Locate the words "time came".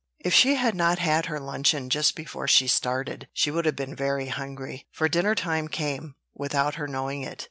5.35-6.15